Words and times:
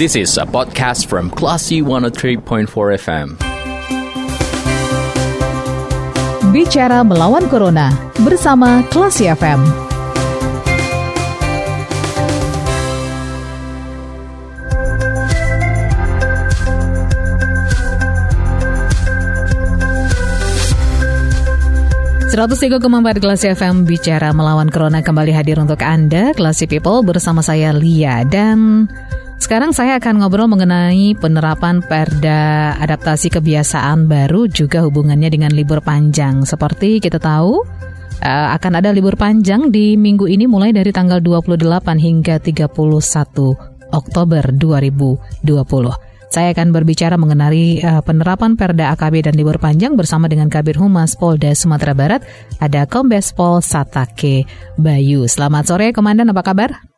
This 0.00 0.16
is 0.16 0.40
a 0.40 0.48
podcast 0.48 1.12
from 1.12 1.28
Classy 1.28 1.84
103.4 1.84 2.40
FM. 2.72 3.36
Bicara 6.56 7.04
melawan 7.04 7.44
Corona 7.52 7.92
bersama 8.24 8.80
Classy 8.88 9.28
FM. 9.28 9.60
Seratus 22.32 22.56
tiga 22.56 22.80
empat 22.80 23.20
kelas 23.20 23.44
FM 23.44 23.84
bicara 23.84 24.32
melawan 24.32 24.72
corona 24.72 25.04
kembali 25.04 25.36
hadir 25.36 25.60
untuk 25.60 25.84
Anda, 25.84 26.32
Classy 26.32 26.64
People 26.64 27.04
bersama 27.04 27.44
saya 27.44 27.76
Lia 27.76 28.24
dan 28.24 28.88
sekarang 29.40 29.72
saya 29.72 29.96
akan 29.96 30.20
ngobrol 30.20 30.46
mengenai 30.46 31.16
penerapan 31.16 31.80
perda 31.80 32.76
adaptasi 32.76 33.32
kebiasaan 33.32 34.06
baru 34.06 34.46
juga 34.46 34.84
hubungannya 34.84 35.32
dengan 35.32 35.50
libur 35.56 35.80
panjang. 35.80 36.44
Seperti 36.44 37.00
kita 37.00 37.16
tahu, 37.16 37.64
uh, 38.20 38.48
akan 38.54 38.72
ada 38.78 38.92
libur 38.92 39.16
panjang 39.16 39.72
di 39.72 39.96
minggu 39.96 40.28
ini 40.28 40.44
mulai 40.44 40.70
dari 40.76 40.92
tanggal 40.92 41.18
28 41.24 41.56
hingga 41.98 42.36
31 42.38 42.68
Oktober 43.90 44.44
2020. 44.54 45.48
Saya 46.30 46.54
akan 46.54 46.70
berbicara 46.70 47.18
mengenai 47.18 47.82
uh, 47.82 48.02
penerapan 48.06 48.54
Perda 48.54 48.94
AKB 48.94 49.26
dan 49.26 49.34
libur 49.34 49.58
panjang 49.58 49.98
bersama 49.98 50.30
dengan 50.30 50.46
Kabir 50.46 50.78
Humas 50.78 51.18
Polda 51.18 51.50
Sumatera 51.58 51.90
Barat, 51.90 52.22
ada 52.62 52.86
Kombes 52.86 53.34
Pol 53.34 53.58
Satake 53.58 54.46
Bayu. 54.78 55.26
Selamat 55.26 55.66
sore, 55.66 55.90
Komandan, 55.90 56.30
apa 56.30 56.46
kabar? 56.46 56.89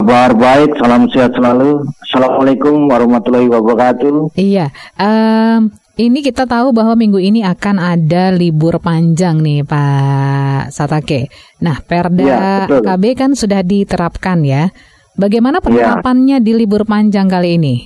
Kabar 0.00 0.32
baik, 0.32 0.80
salam 0.80 1.12
sehat 1.12 1.36
selalu. 1.36 1.84
Assalamualaikum 2.00 2.88
warahmatullahi 2.88 3.52
wabarakatuh. 3.52 4.32
Iya, 4.32 4.72
um, 4.96 5.68
ini 6.00 6.24
kita 6.24 6.48
tahu 6.48 6.72
bahwa 6.72 6.96
minggu 6.96 7.20
ini 7.20 7.44
akan 7.44 7.76
ada 7.76 8.32
libur 8.32 8.80
panjang 8.80 9.44
nih 9.44 9.60
Pak 9.60 10.72
Satake. 10.72 11.28
Nah, 11.60 11.84
Perda 11.84 12.24
ya, 12.24 12.64
KB 12.80 13.04
kan 13.12 13.36
sudah 13.36 13.60
diterapkan 13.60 14.40
ya. 14.40 14.72
Bagaimana 15.20 15.60
iya. 15.60 15.64
penerapannya 15.68 16.40
ya. 16.40 16.44
di 16.48 16.52
libur 16.56 16.88
panjang 16.88 17.28
kali 17.28 17.60
ini? 17.60 17.84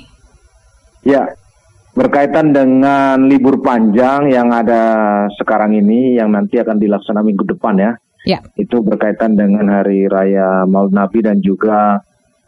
Ya, 1.03 1.34
berkaitan 1.98 2.55
dengan 2.55 3.27
libur 3.27 3.58
panjang 3.58 4.31
yang 4.31 4.55
ada 4.55 5.27
sekarang 5.34 5.75
ini 5.75 6.14
yang 6.14 6.31
nanti 6.31 6.62
akan 6.62 6.78
dilaksanakan 6.78 7.27
minggu 7.27 7.58
depan 7.58 7.75
ya. 7.75 7.98
Ya. 8.25 8.41
Itu 8.56 8.81
berkaitan 8.81 9.36
dengan 9.36 9.69
hari 9.69 10.08
raya 10.08 10.64
Maulid 10.64 10.97
Nabi 10.97 11.20
dan 11.20 11.44
juga 11.44 12.00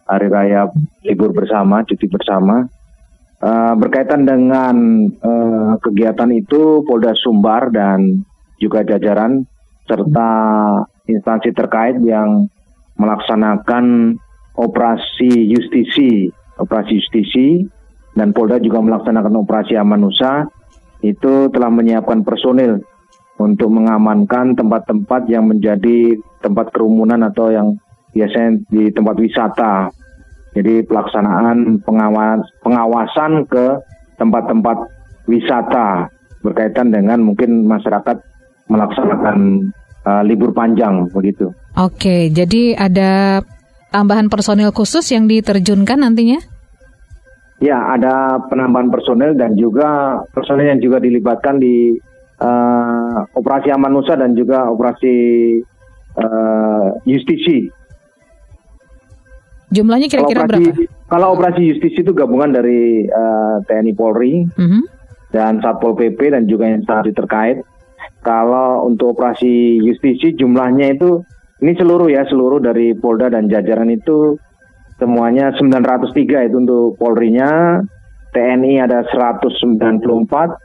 hari 0.06 0.30
raya 0.30 0.70
libur 1.02 1.34
bersama, 1.34 1.82
cuti 1.82 2.06
bersama. 2.06 2.66
Uh, 3.36 3.76
berkaitan 3.76 4.24
dengan 4.24 4.76
uh, 5.20 5.76
kegiatan 5.84 6.32
itu 6.32 6.80
Polda 6.88 7.12
Sumbar 7.12 7.68
dan 7.68 8.24
juga 8.56 8.80
jajaran 8.80 9.44
serta 9.84 10.32
instansi 11.04 11.52
terkait 11.52 12.00
yang 12.00 12.48
melaksanakan 12.96 14.16
operasi 14.56 15.52
justisi, 15.52 16.32
operasi 16.56 16.96
justisi 16.96 17.68
dan 18.16 18.32
Polda 18.32 18.56
juga 18.56 18.80
melaksanakan 18.80 19.44
operasi 19.44 19.76
Amanusa 19.76 20.48
itu 21.04 21.52
telah 21.52 21.68
menyiapkan 21.68 22.24
personil 22.24 22.80
untuk 23.36 23.68
mengamankan 23.68 24.56
tempat-tempat 24.56 25.28
yang 25.28 25.44
menjadi 25.44 26.16
tempat 26.40 26.72
kerumunan 26.72 27.20
atau 27.28 27.52
yang 27.52 27.76
biasanya 28.16 28.64
di 28.72 28.88
tempat 28.88 29.16
wisata. 29.20 29.92
Jadi 30.56 30.88
pelaksanaan 30.88 31.84
pengawas, 31.84 32.40
pengawasan 32.64 33.44
ke 33.44 33.76
tempat-tempat 34.16 34.88
wisata 35.28 36.08
berkaitan 36.40 36.88
dengan 36.88 37.20
mungkin 37.20 37.68
masyarakat 37.68 38.16
melaksanakan 38.72 39.68
uh, 40.08 40.22
libur 40.24 40.56
panjang 40.56 41.12
begitu. 41.12 41.52
Oke, 41.76 42.32
jadi 42.32 42.72
ada 42.72 43.44
tambahan 43.92 44.32
personil 44.32 44.72
khusus 44.72 45.04
yang 45.12 45.28
diterjunkan 45.28 46.00
nantinya? 46.00 46.40
Ya, 47.60 47.76
ada 47.92 48.40
penambahan 48.48 48.92
personel 48.92 49.36
dan 49.36 49.56
juga 49.56 50.20
personel 50.32 50.76
yang 50.76 50.80
juga 50.80 51.00
dilibatkan 51.00 51.56
di 51.56 51.96
uh, 52.40 53.16
operasi 53.32 53.72
Amanusa 53.72 54.12
dan 54.16 54.36
juga 54.36 54.68
operasi 54.68 55.14
uh, 56.20 56.86
justisi. 57.08 57.68
Jumlahnya 59.74 60.06
kira-kira 60.06 60.46
berapa? 60.46 60.70
Kalau 61.10 61.28
operasi 61.34 61.62
justisi 61.74 62.02
itu 62.02 62.14
gabungan 62.14 62.54
dari 62.54 63.06
uh, 63.06 63.62
TNI 63.66 63.92
Polri 63.98 64.46
mhm. 64.46 64.54
-huh. 64.54 64.82
dan 65.34 65.58
Satpol 65.62 65.98
PP 65.98 66.34
dan 66.34 66.46
juga 66.46 66.70
instansi 66.70 67.10
terkait. 67.14 67.62
Kalau 68.22 68.86
untuk 68.86 69.14
operasi 69.18 69.82
justisi 69.82 70.34
jumlahnya 70.34 70.94
itu 70.98 71.22
ini 71.62 71.72
seluruh 71.78 72.10
ya 72.10 72.26
seluruh 72.26 72.58
dari 72.62 72.94
Polda 72.94 73.30
dan 73.30 73.46
jajaran 73.46 73.88
itu 73.90 74.38
Semuanya 74.96 75.52
903 75.52 76.48
itu 76.48 76.56
untuk 76.56 76.96
Polri-nya, 76.96 77.84
TNI 78.32 78.80
ada 78.80 79.04
194, 79.04 80.56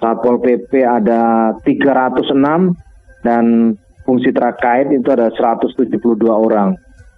Satpol 0.00 0.40
PP 0.40 0.72
ada 0.80 1.52
306 1.60 2.72
dan 3.20 3.76
fungsi 4.08 4.32
terkait 4.32 4.88
itu 4.88 5.04
ada 5.12 5.28
172 5.28 6.00
orang. 6.32 6.72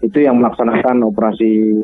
Itu 0.05 0.21
yang 0.21 0.39
melaksanakan 0.41 1.07
operasi 1.09 1.83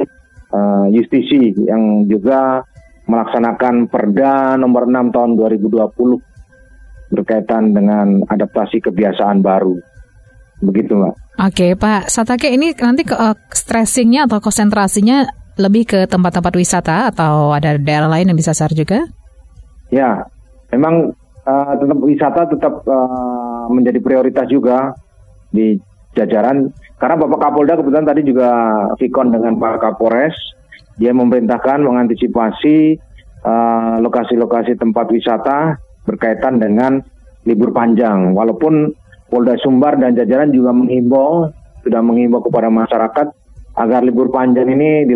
uh, 0.53 0.87
justisi 0.93 1.53
yang 1.65 2.05
juga 2.07 2.63
melaksanakan 3.09 3.91
Perda 3.91 4.55
nomor 4.57 4.87
6 4.87 5.15
tahun 5.15 5.31
2020 5.37 7.13
berkaitan 7.13 7.77
dengan 7.77 8.25
adaptasi 8.25 8.81
kebiasaan 8.81 9.45
baru. 9.45 9.77
Begitu, 10.63 10.95
Mbak. 10.95 11.15
Oke, 11.43 11.67
Pak 11.75 12.13
Satake 12.13 12.55
ini 12.55 12.73
nanti 12.77 13.03
ke, 13.03 13.17
uh, 13.17 13.35
stressingnya 13.51 14.31
atau 14.31 14.39
konsentrasinya 14.39 15.27
lebih 15.61 15.85
ke 15.85 16.01
tempat-tempat 16.09 16.55
wisata 16.57 16.97
atau 17.13 17.53
ada 17.53 17.77
daerah 17.77 18.09
lain 18.09 18.33
yang 18.33 18.39
bisa 18.39 18.57
share 18.57 18.73
juga? 18.73 19.05
Ya, 19.93 20.25
memang 20.73 21.13
uh, 21.45 21.73
tetap 21.77 21.99
wisata 22.01 22.41
tetap 22.49 22.75
uh, 22.89 23.69
menjadi 23.69 24.01
prioritas 24.01 24.49
juga 24.49 24.97
di 25.53 25.77
jajaran 26.17 26.73
karena 27.03 27.19
Bapak 27.19 27.39
Kapolda 27.43 27.75
kebetulan 27.75 28.07
tadi 28.07 28.23
juga 28.23 28.51
vikon 28.95 29.35
dengan 29.35 29.59
Pak 29.59 29.83
Kapolres 29.83 30.39
dia 31.03 31.11
memerintahkan 31.11 31.83
mengantisipasi 31.83 32.95
lokasi-lokasi 33.99 34.79
uh, 34.79 34.79
tempat 34.79 35.11
wisata 35.11 35.83
berkaitan 36.07 36.63
dengan 36.63 37.03
libur 37.43 37.75
panjang 37.75 38.31
walaupun 38.39 38.95
Polda 39.33 39.57
Sumbar 39.65 39.97
dan 39.97 40.13
jajaran 40.13 40.53
juga 40.53 40.77
menghimbau, 40.77 41.49
sudah 41.81 42.05
menghimbau 42.05 42.45
kepada 42.45 42.69
masyarakat 42.69 43.27
agar 43.81 44.05
libur 44.05 44.29
panjang 44.29 44.69
ini 44.69 45.09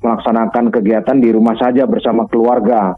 melaksanakan 0.00 0.72
kegiatan 0.72 1.20
di 1.20 1.28
rumah 1.28 1.52
saja 1.60 1.84
bersama 1.84 2.24
keluarga. 2.32 2.96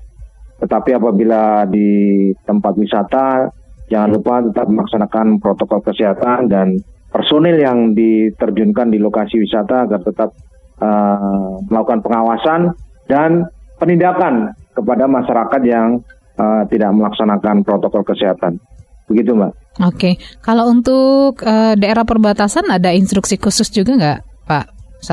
Tetapi 0.62 0.94
apabila 0.94 1.66
di 1.66 2.30
tempat 2.46 2.70
wisata, 2.78 3.50
jangan 3.90 4.14
lupa 4.14 4.46
tetap 4.46 4.70
melaksanakan 4.70 5.42
protokol 5.42 5.82
kesehatan 5.82 6.46
dan 6.46 6.78
personil 7.14 7.54
yang 7.54 7.94
diterjunkan 7.94 8.90
di 8.90 8.98
lokasi 8.98 9.38
wisata 9.38 9.86
agar 9.86 10.02
tetap 10.02 10.34
uh, 10.82 11.62
melakukan 11.70 12.02
pengawasan 12.02 12.74
dan 13.06 13.46
penindakan 13.78 14.50
kepada 14.74 15.06
masyarakat 15.06 15.62
yang 15.62 16.02
uh, 16.34 16.66
tidak 16.66 16.90
melaksanakan 16.90 17.62
protokol 17.62 18.02
kesehatan. 18.02 18.58
Begitu, 19.06 19.30
Mbak. 19.38 19.52
Oke, 19.86 20.18
kalau 20.42 20.66
untuk 20.66 21.38
uh, 21.46 21.78
daerah 21.78 22.02
perbatasan 22.02 22.66
ada 22.66 22.90
instruksi 22.90 23.38
khusus 23.38 23.70
juga 23.70 23.94
nggak, 23.94 24.20
Pak? 24.50 24.66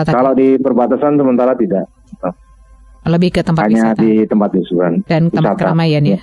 Kalau 0.09 0.33
di 0.33 0.57
perbatasan 0.57 1.21
sementara 1.21 1.53
tidak. 1.53 1.85
Lebih 3.01 3.29
ke 3.33 3.41
tempat 3.41 3.67
Hanya 3.67 3.91
wisata. 3.91 4.01
di 4.01 4.11
tempat 4.29 4.49
wisata. 4.55 4.89
Dan 5.09 5.21
tempat 5.33 5.57
keramaian 5.57 6.03
ya? 6.05 6.19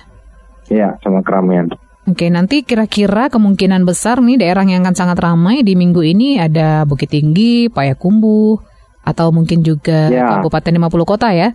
Iya, 0.71 0.89
sama 1.03 1.21
keramaian. 1.21 1.69
Oke, 2.07 2.31
nanti 2.31 2.63
kira-kira 2.63 3.27
kemungkinan 3.27 3.83
besar 3.83 4.23
nih 4.23 4.39
daerah 4.39 4.63
yang 4.63 4.87
akan 4.87 4.95
sangat 4.95 5.19
ramai 5.19 5.61
di 5.61 5.75
minggu 5.75 6.01
ini 6.01 6.39
ada 6.39 6.87
Bukit 6.87 7.11
Tinggi, 7.11 7.67
Payakumbuh, 7.69 8.57
atau 9.03 9.29
mungkin 9.29 9.61
juga 9.61 10.09
ya. 10.09 10.39
Kabupaten 10.39 10.73
50 10.79 11.05
kota 11.05 11.29
ya? 11.35 11.53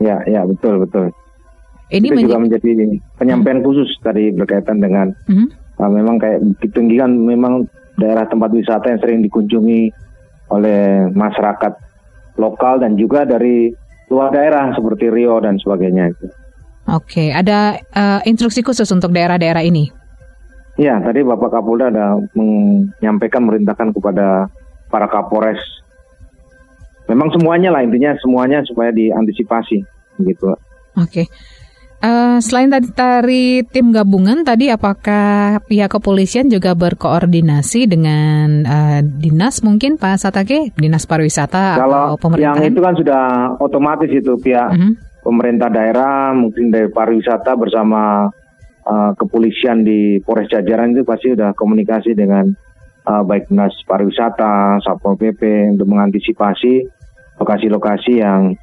Ya, 0.00 0.20
ya 0.26 0.42
betul 0.48 0.82
betul. 0.82 1.12
Ini 1.86 2.08
Itu 2.10 2.26
juga 2.26 2.42
menjadi 2.42 2.98
penyampaian 3.14 3.62
hmm. 3.62 3.66
khusus 3.66 3.88
tadi 4.02 4.34
berkaitan 4.34 4.82
dengan 4.82 5.14
hmm 5.30 5.66
Nah, 5.76 5.88
memang 5.92 6.16
kayak 6.16 6.40
Bukit 6.40 6.70
Tinggi 6.72 6.96
kan 6.96 7.12
memang 7.12 7.68
daerah 8.00 8.24
tempat 8.28 8.52
wisata 8.52 8.92
yang 8.92 9.00
sering 9.00 9.20
dikunjungi 9.24 9.92
oleh 10.52 11.10
masyarakat 11.12 11.72
lokal 12.40 12.80
dan 12.80 12.96
juga 12.96 13.28
dari 13.28 13.72
luar 14.08 14.32
daerah 14.32 14.72
seperti 14.72 15.12
Rio 15.12 15.36
dan 15.40 15.60
sebagainya. 15.60 16.16
Oke, 16.86 17.34
ada 17.34 17.82
uh, 17.94 18.20
instruksi 18.22 18.62
khusus 18.62 18.86
untuk 18.94 19.10
daerah-daerah 19.10 19.66
ini? 19.66 19.90
Ya, 20.78 21.00
tadi 21.02 21.24
Bapak 21.24 21.50
Kapolda 21.50 21.88
ada 21.88 22.20
menyampaikan 22.36 23.42
merintahkan 23.48 23.96
kepada 23.96 24.46
para 24.86 25.08
Kapolres 25.10 25.58
memang 27.10 27.30
semuanya 27.34 27.70
lah 27.70 27.82
intinya 27.86 28.14
semuanya 28.18 28.62
supaya 28.66 28.90
diantisipasi 28.90 29.78
gitu. 30.26 30.46
Oke. 30.52 30.58
Okay. 30.98 31.26
Uh, 31.96 32.36
selain 32.44 32.68
tadi 32.68 32.92
dari 32.92 33.64
tim 33.72 33.88
gabungan 33.88 34.44
tadi 34.44 34.68
apakah 34.68 35.64
pihak 35.64 35.96
kepolisian 35.96 36.52
juga 36.52 36.76
berkoordinasi 36.76 37.88
dengan 37.88 38.68
uh, 38.68 39.00
dinas 39.00 39.64
mungkin 39.64 39.96
Pak 39.96 40.20
Satake 40.20 40.76
dinas 40.76 41.08
pariwisata 41.08 41.80
Kalau 41.80 42.12
atau 42.12 42.20
pemerintah? 42.20 42.60
Yang 42.60 42.76
itu 42.76 42.80
kan 42.84 42.94
sudah 43.00 43.22
otomatis 43.64 44.12
itu 44.12 44.32
pihak 44.36 44.68
uh 44.68 44.76
mhm. 44.76 44.92
-huh. 44.92 45.05
Pemerintah 45.26 45.66
daerah 45.66 46.30
mungkin 46.30 46.70
dari 46.70 46.86
pariwisata 46.86 47.58
bersama 47.58 48.30
uh, 48.86 49.10
kepolisian 49.18 49.82
di 49.82 50.22
Polres 50.22 50.46
Jajaran 50.46 50.94
itu 50.94 51.02
pasti 51.02 51.34
sudah 51.34 51.50
komunikasi 51.58 52.14
dengan 52.14 52.46
uh, 53.10 53.26
baik 53.26 53.50
dinas 53.50 53.74
pariwisata, 53.82 54.78
satpol 54.86 55.18
pp 55.18 55.74
untuk 55.74 55.90
mengantisipasi 55.90 56.86
lokasi-lokasi 57.42 58.22
yang 58.22 58.54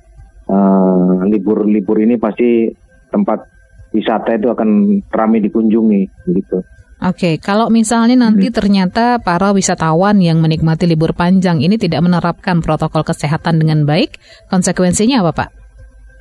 libur-libur 1.24 1.98
uh, 2.00 2.04
ini 2.04 2.16
pasti 2.20 2.68
tempat 3.08 3.48
wisata 3.96 4.36
itu 4.36 4.52
akan 4.52 5.00
ramai 5.08 5.40
dikunjungi 5.40 6.02
gitu. 6.36 6.60
Oke, 7.04 7.40
kalau 7.40 7.72
misalnya 7.72 8.28
nanti 8.28 8.52
hmm. 8.52 8.56
ternyata 8.56 9.06
para 9.24 9.56
wisatawan 9.56 10.20
yang 10.20 10.40
menikmati 10.44 10.88
libur 10.88 11.16
panjang 11.16 11.60
ini 11.64 11.80
tidak 11.80 12.04
menerapkan 12.04 12.60
protokol 12.60 13.08
kesehatan 13.08 13.60
dengan 13.60 13.88
baik, 13.88 14.20
konsekuensinya 14.52 15.24
apa, 15.24 15.32
Pak? 15.32 15.63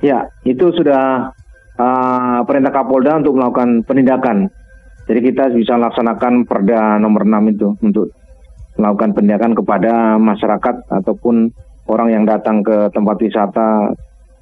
Ya, 0.03 0.27
itu 0.43 0.67
sudah 0.75 1.31
uh, 1.79 2.39
perintah 2.43 2.75
Kapolda 2.75 3.23
untuk 3.23 3.39
melakukan 3.39 3.87
penindakan. 3.87 4.51
Jadi 5.07 5.19
kita 5.31 5.47
bisa 5.55 5.79
laksanakan 5.79 6.43
Perda 6.43 6.99
nomor 6.99 7.23
6 7.23 7.55
itu 7.55 7.71
untuk 7.79 8.11
melakukan 8.75 9.15
penindakan 9.15 9.55
kepada 9.55 10.19
masyarakat 10.19 10.75
ataupun 10.91 11.55
orang 11.87 12.09
yang 12.11 12.23
datang 12.27 12.59
ke 12.63 12.91
tempat 12.91 13.15
wisata 13.19 13.95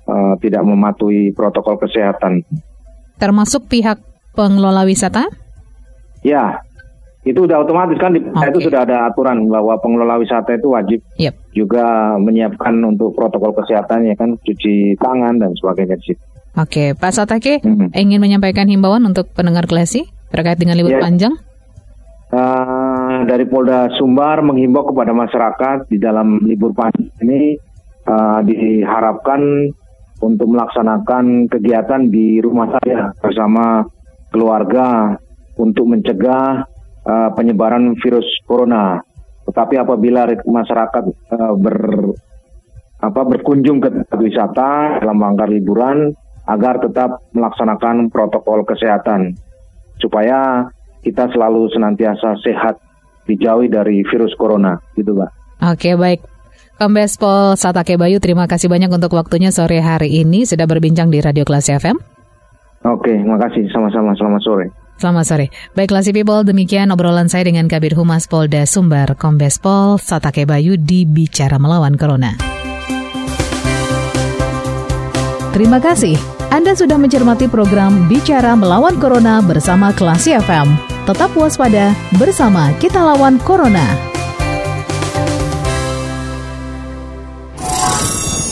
uh, 0.09 0.33
tidak 0.41 0.65
mematuhi 0.65 1.29
protokol 1.33 1.77
kesehatan. 1.77 2.41
Termasuk 3.21 3.69
pihak 3.69 4.01
pengelola 4.33 4.81
wisata? 4.81 5.29
Ya, 6.21 6.61
itu 7.21 7.45
sudah 7.45 7.61
otomatis 7.61 8.01
kan 8.01 8.17
di 8.17 8.21
okay. 8.21 8.49
itu 8.49 8.65
sudah 8.65 8.81
ada 8.81 9.05
aturan 9.05 9.45
bahwa 9.45 9.77
pengelola 9.77 10.17
wisata 10.17 10.57
itu 10.57 10.73
wajib 10.73 10.99
yep. 11.21 11.37
juga 11.53 12.17
menyiapkan 12.17 12.73
untuk 12.81 13.13
protokol 13.13 13.53
kesehatan 13.53 14.09
ya 14.09 14.17
kan 14.17 14.41
cuci 14.41 14.97
tangan 14.97 15.37
dan 15.37 15.53
sebagainya 15.53 16.01
Oke, 16.01 16.17
okay. 16.51 16.87
Pak 16.97 17.13
Satake 17.13 17.61
hmm. 17.61 17.93
ingin 17.95 18.19
menyampaikan 18.19 18.67
himbauan 18.67 19.05
untuk 19.05 19.29
pendengar 19.31 19.69
klasi 19.69 20.09
terkait 20.33 20.57
dengan 20.57 20.75
libur 20.75 20.97
yeah. 20.97 21.03
panjang? 21.05 21.33
Uh, 22.31 23.27
dari 23.27 23.43
Polda 23.43 23.91
Sumbar 23.99 24.39
menghimbau 24.39 24.87
kepada 24.87 25.11
masyarakat 25.11 25.91
di 25.91 25.99
dalam 25.99 26.39
libur 26.43 26.71
panjang 26.71 27.11
ini 27.21 27.59
uh, 28.07 28.39
diharapkan 28.43 29.67
untuk 30.23 30.47
melaksanakan 30.47 31.51
kegiatan 31.51 32.07
di 32.07 32.39
rumah 32.39 32.71
saya 32.79 33.11
bersama 33.19 33.83
keluarga 34.31 35.19
untuk 35.59 35.91
mencegah 35.91 36.70
uh, 37.05 37.29
penyebaran 37.33 37.97
virus 37.99 38.25
corona. 38.45 39.01
Tetapi 39.47 39.75
apabila 39.81 40.29
masyarakat 40.45 41.03
uh, 41.33 41.53
ber 41.57 41.77
apa 43.01 43.21
berkunjung 43.25 43.81
ke 43.81 43.89
tempat 43.89 44.19
wisata 44.21 45.01
dalam 45.01 45.17
rangka 45.17 45.49
liburan 45.49 46.13
agar 46.45 46.77
tetap 46.77 47.25
melaksanakan 47.33 48.13
protokol 48.13 48.61
kesehatan 48.61 49.33
supaya 49.97 50.69
kita 51.01 51.29
selalu 51.33 51.69
senantiasa 51.73 52.37
sehat 52.45 52.77
dijauhi 53.25 53.69
dari 53.69 54.05
virus 54.05 54.37
corona 54.37 54.77
gitu, 54.93 55.17
Pak. 55.17 55.29
Oke, 55.73 55.97
baik. 55.97 56.21
Kombes 56.81 57.13
Pol 57.21 57.53
Satake 57.57 57.93
Bayu, 57.93 58.17
terima 58.17 58.49
kasih 58.49 58.65
banyak 58.65 58.89
untuk 58.89 59.13
waktunya 59.13 59.53
sore 59.53 59.77
hari 59.85 60.17
ini 60.25 60.49
sudah 60.49 60.65
berbincang 60.65 61.13
di 61.13 61.21
Radio 61.21 61.45
Kelas 61.45 61.69
FM. 61.69 61.97
Oke, 62.81 63.13
makasih 63.21 63.69
sama-sama. 63.69 64.17
Selamat 64.17 64.41
sore. 64.41 64.67
Selamat 65.01 65.25
sore. 65.25 65.49
Baik, 65.73 65.89
Classy 65.89 66.13
People, 66.13 66.45
demikian 66.45 66.93
obrolan 66.93 67.25
saya 67.25 67.41
dengan 67.41 67.65
Kabir 67.65 67.97
Humas 67.97 68.29
Polda 68.29 68.69
Sumbar, 68.69 69.17
Kombes 69.17 69.57
Pol 69.57 69.97
Satake 69.97 70.45
Bayu 70.45 70.77
di 70.77 71.09
Bicara 71.09 71.57
Melawan 71.57 71.97
Corona. 71.97 72.37
Terima 75.57 75.81
kasih. 75.81 76.15
Anda 76.53 76.77
sudah 76.77 77.01
mencermati 77.01 77.49
program 77.49 78.05
Bicara 78.05 78.53
Melawan 78.53 79.01
Corona 79.01 79.41
bersama 79.41 79.89
Klasi 79.89 80.37
FM. 80.37 80.69
Tetap 81.09 81.33
waspada, 81.33 81.97
bersama 82.21 82.69
kita 82.77 83.01
lawan 83.01 83.41
Corona. 83.41 83.83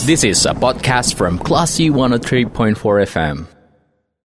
This 0.09 0.25
is 0.25 0.49
a 0.49 0.57
podcast 0.57 1.13
from 1.13 1.37
Classy 1.37 1.93
103.4 1.93 2.73
FM. 3.05 3.58